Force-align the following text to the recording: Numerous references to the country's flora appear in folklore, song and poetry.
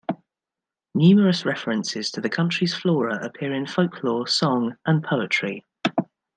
Numerous 0.95 1.45
references 1.45 2.09
to 2.09 2.21
the 2.21 2.29
country's 2.31 2.73
flora 2.73 3.23
appear 3.23 3.53
in 3.53 3.67
folklore, 3.67 4.25
song 4.25 4.75
and 4.83 5.03
poetry. 5.03 5.63